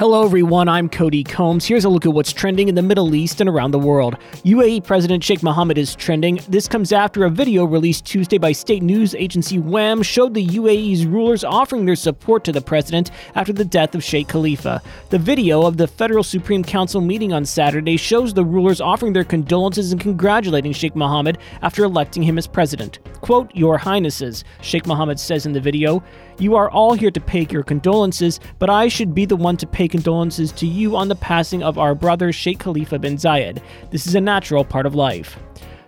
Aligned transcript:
Hello, 0.00 0.24
everyone. 0.24 0.66
I'm 0.66 0.88
Cody 0.88 1.22
Combs. 1.22 1.66
Here's 1.66 1.84
a 1.84 1.90
look 1.90 2.06
at 2.06 2.14
what's 2.14 2.32
trending 2.32 2.68
in 2.68 2.74
the 2.74 2.80
Middle 2.80 3.14
East 3.14 3.38
and 3.38 3.50
around 3.50 3.72
the 3.72 3.78
world. 3.78 4.16
UAE 4.46 4.82
President 4.82 5.22
Sheikh 5.22 5.42
Mohammed 5.42 5.76
is 5.76 5.94
trending. 5.94 6.40
This 6.48 6.66
comes 6.66 6.90
after 6.90 7.26
a 7.26 7.28
video 7.28 7.66
released 7.66 8.06
Tuesday 8.06 8.38
by 8.38 8.52
state 8.52 8.82
news 8.82 9.14
agency 9.14 9.58
WAM 9.58 10.02
showed 10.02 10.32
the 10.32 10.46
UAE's 10.46 11.04
rulers 11.04 11.44
offering 11.44 11.84
their 11.84 11.96
support 11.96 12.44
to 12.44 12.52
the 12.52 12.62
president 12.62 13.10
after 13.34 13.52
the 13.52 13.62
death 13.62 13.94
of 13.94 14.02
Sheikh 14.02 14.28
Khalifa. 14.28 14.80
The 15.10 15.18
video 15.18 15.66
of 15.66 15.76
the 15.76 15.86
Federal 15.86 16.24
Supreme 16.24 16.64
Council 16.64 17.02
meeting 17.02 17.34
on 17.34 17.44
Saturday 17.44 17.98
shows 17.98 18.32
the 18.32 18.42
rulers 18.42 18.80
offering 18.80 19.12
their 19.12 19.22
condolences 19.22 19.92
and 19.92 20.00
congratulating 20.00 20.72
Sheikh 20.72 20.96
Mohammed 20.96 21.36
after 21.60 21.84
electing 21.84 22.22
him 22.22 22.38
as 22.38 22.46
president. 22.46 23.00
Quote, 23.20 23.54
Your 23.54 23.76
Highnesses, 23.76 24.44
Sheikh 24.62 24.86
Mohammed 24.86 25.20
says 25.20 25.44
in 25.44 25.52
the 25.52 25.60
video, 25.60 26.02
you 26.38 26.56
are 26.56 26.70
all 26.70 26.94
here 26.94 27.10
to 27.10 27.20
pay 27.20 27.46
your 27.50 27.62
condolences, 27.62 28.40
but 28.58 28.70
I 28.70 28.88
should 28.88 29.14
be 29.14 29.26
the 29.26 29.36
one 29.36 29.58
to 29.58 29.66
pay 29.66 29.89
condolences 29.90 30.52
to 30.52 30.66
you 30.66 30.96
on 30.96 31.08
the 31.08 31.16
passing 31.16 31.62
of 31.62 31.78
our 31.78 31.94
brother 31.94 32.32
Sheikh 32.32 32.58
Khalifa 32.60 32.98
bin 32.98 33.16
Zayed. 33.16 33.62
This 33.90 34.06
is 34.06 34.14
a 34.14 34.20
natural 34.20 34.64
part 34.64 34.86
of 34.86 34.94
life. 34.94 35.38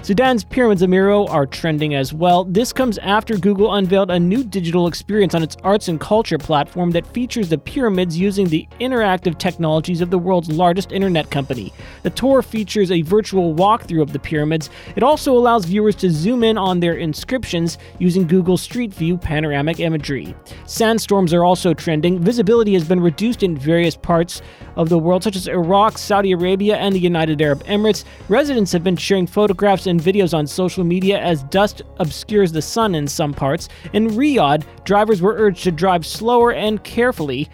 Sudan's 0.02 0.42
pyramids 0.42 0.82
of 0.82 0.90
Meroë 0.90 1.30
are 1.30 1.46
trending 1.46 1.94
as 1.94 2.12
well. 2.12 2.42
This 2.42 2.72
comes 2.72 2.98
after 2.98 3.36
Google 3.36 3.74
unveiled 3.74 4.10
a 4.10 4.18
new 4.18 4.42
digital 4.42 4.88
experience 4.88 5.32
on 5.32 5.44
its 5.44 5.56
arts 5.62 5.86
and 5.86 6.00
culture 6.00 6.38
platform 6.38 6.90
that 6.90 7.06
features 7.06 7.48
the 7.48 7.56
pyramids 7.56 8.18
using 8.18 8.48
the 8.48 8.66
interactive 8.80 9.38
technologies 9.38 10.00
of 10.00 10.10
the 10.10 10.18
world's 10.18 10.50
largest 10.50 10.90
internet 10.90 11.30
company. 11.30 11.72
The 12.02 12.10
tour 12.10 12.42
features 12.42 12.90
a 12.90 13.02
virtual 13.02 13.54
walkthrough 13.54 14.02
of 14.02 14.12
the 14.12 14.18
pyramids. 14.18 14.70
It 14.96 15.04
also 15.04 15.38
allows 15.38 15.66
viewers 15.66 15.94
to 15.96 16.10
zoom 16.10 16.42
in 16.42 16.58
on 16.58 16.80
their 16.80 16.94
inscriptions 16.94 17.78
using 18.00 18.26
Google 18.26 18.56
Street 18.56 18.92
View 18.92 19.16
panoramic 19.16 19.78
imagery. 19.78 20.34
Sandstorms 20.66 21.32
are 21.32 21.44
also 21.44 21.74
trending. 21.74 22.18
Visibility 22.18 22.74
has 22.74 22.88
been 22.88 22.98
reduced 22.98 23.44
in 23.44 23.56
various 23.56 23.94
parts 23.94 24.42
of 24.74 24.88
the 24.88 24.98
world, 24.98 25.22
such 25.22 25.36
as 25.36 25.46
Iraq, 25.46 25.96
Saudi 25.96 26.32
Arabia, 26.32 26.76
and 26.76 26.92
the 26.92 26.98
United 26.98 27.40
Arab 27.40 27.62
Emirates. 27.66 28.02
Residents 28.28 28.72
have 28.72 28.82
been 28.82 28.96
sharing 28.96 29.28
photographs 29.28 29.86
and 29.92 30.00
videos 30.00 30.32
on 30.32 30.46
social 30.46 30.84
media 30.84 31.20
as 31.20 31.42
dust 31.44 31.82
obscures 31.98 32.50
the 32.50 32.62
sun 32.62 32.94
in 32.94 33.06
some 33.06 33.34
parts. 33.34 33.68
In 33.92 34.08
Riyadh, 34.08 34.64
drivers 34.84 35.20
were 35.20 35.34
urged 35.36 35.62
to 35.64 35.70
drive 35.70 36.06
slower 36.06 36.52
and 36.52 36.82
carefully 36.82 37.48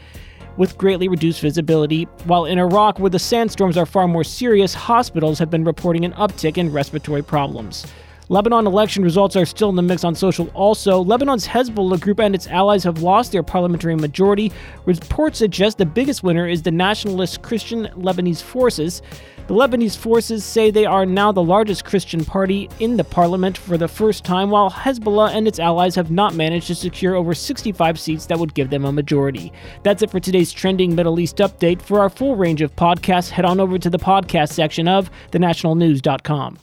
with 0.57 0.79
greatly 0.79 1.09
reduced 1.09 1.41
visibility, 1.41 2.05
while 2.25 2.45
in 2.45 2.59
Iraq, 2.59 3.01
where 3.01 3.11
the 3.11 3.19
sandstorms 3.19 3.77
are 3.77 3.87
far 3.87 4.09
more 4.09 4.25
serious, 4.25 4.73
hospitals 4.73 5.39
have 5.39 5.51
been 5.51 5.65
reporting 5.65 6.05
an 6.05 6.13
uptick 6.13 6.59
in 6.59 6.73
respiratory 6.73 7.23
problems. 7.23 7.87
Lebanon 8.31 8.67
election 8.67 9.03
results 9.03 9.37
are 9.37 9.47
still 9.47 9.71
in 9.71 9.77
the 9.77 9.83
mix 9.83 10.05
on 10.05 10.15
social 10.15 10.49
also. 10.53 11.03
Lebanon's 11.03 11.47
Hezbollah 11.47 11.99
group 11.99 12.21
and 12.21 12.35
its 12.35 12.47
allies 12.47 12.85
have 12.85 13.03
lost 13.03 13.33
their 13.33 13.43
parliamentary 13.43 13.97
majority. 13.97 14.53
Reports 14.85 15.39
suggest 15.39 15.79
the 15.79 15.87
biggest 15.87 16.23
winner 16.23 16.47
is 16.47 16.63
the 16.63 16.71
nationalist 16.71 17.41
Christian 17.41 17.87
Lebanese 17.97 18.43
Forces. 18.43 19.01
The 19.47 19.55
Lebanese 19.55 19.97
forces 19.97 20.45
say 20.45 20.71
they 20.71 20.85
are 20.85 21.07
now 21.07 21.33
the 21.33 21.43
largest 21.43 21.87
Christian 21.87 22.23
party 22.23 22.69
in 22.81 22.99
the 22.99 23.05
parliament 23.05 23.57
for 23.57 23.79
the 23.79 23.89
first 23.89 24.23
time, 24.23 24.51
while 24.51 24.71
Hezbollah 24.71 25.31
and 25.31 25.49
its 25.49 25.59
allies 25.59 25.95
have 25.95 26.11
not 26.11 26.35
managed 26.35 26.67
to 26.67 26.75
secure 26.75 27.15
over 27.15 27.33
65 27.33 27.99
seats 27.99 28.27
that 28.27 28.39
would 28.39 28.53
give 28.53 28.69
them 28.69 28.85
a 28.85 28.93
majority. 28.93 29.51
That's 29.85 30.03
it 30.03 30.11
for 30.11 30.21
today's 30.21 30.53
trending 30.53 30.95
Middle 30.95 31.19
East 31.19 31.39
update. 31.39 31.81
For 31.81 32.01
our 32.01 32.11
full 32.11 32.37
range 32.37 32.61
of 32.61 32.77
podcasts, 32.77 33.31
head 33.31 33.47
on 33.47 33.59
over 33.59 33.79
to 33.79 33.89
the 33.89 33.99
podcast 33.99 34.53
section 34.53 34.87
of 34.87 35.11
thenationalnews.com. 35.33 36.59